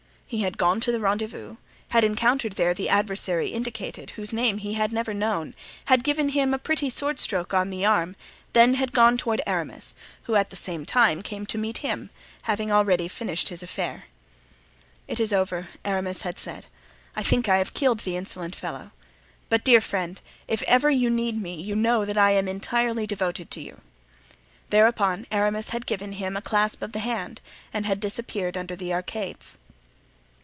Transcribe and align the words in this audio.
He 0.31 0.43
had 0.43 0.57
gone 0.57 0.79
to 0.79 0.93
the 0.93 0.99
rendezvous, 1.01 1.57
had 1.89 2.05
encountered 2.05 2.53
there 2.53 2.73
the 2.73 2.87
adversary 2.87 3.49
indicated, 3.49 4.11
whose 4.11 4.31
name 4.31 4.59
he 4.59 4.75
had 4.75 4.93
never 4.93 5.13
known, 5.13 5.53
had 5.87 6.05
given 6.05 6.29
him 6.29 6.53
a 6.53 6.57
pretty 6.57 6.89
sword 6.89 7.19
stroke 7.19 7.53
on 7.53 7.69
the 7.69 7.83
arm, 7.83 8.15
then 8.53 8.75
had 8.75 8.93
gone 8.93 9.17
toward 9.17 9.41
Aramis, 9.45 9.93
who 10.23 10.35
at 10.35 10.49
the 10.49 10.55
same 10.55 10.85
time 10.85 11.21
came 11.21 11.45
to 11.47 11.57
meet 11.57 11.79
him, 11.79 12.11
having 12.43 12.71
already 12.71 13.09
finished 13.09 13.49
his 13.49 13.61
affair. 13.61 14.05
"It 15.05 15.19
is 15.19 15.33
over," 15.33 15.67
Aramis 15.83 16.21
had 16.21 16.39
said. 16.39 16.67
"I 17.13 17.23
think 17.23 17.49
I 17.49 17.57
have 17.57 17.73
killed 17.73 17.99
the 17.99 18.15
insolent 18.15 18.55
fellow. 18.55 18.91
But, 19.49 19.65
dear 19.65 19.81
friend, 19.81 20.21
if 20.47 20.61
you 20.61 20.67
ever 20.69 20.91
need 20.91 21.41
me 21.41 21.61
you 21.61 21.75
know 21.75 22.05
that 22.05 22.17
I 22.17 22.31
am 22.31 22.47
entirely 22.47 23.05
devoted 23.05 23.51
to 23.51 23.59
you." 23.61 23.81
Thereupon 24.69 25.25
Aramis 25.29 25.71
had 25.71 25.85
given 25.85 26.13
him 26.13 26.37
a 26.37 26.41
clasp 26.41 26.81
of 26.81 26.93
the 26.93 26.99
hand 26.99 27.41
and 27.73 27.85
had 27.85 27.99
disappeared 27.99 28.55
under 28.55 28.77
the 28.77 28.93
arcades. 28.93 29.57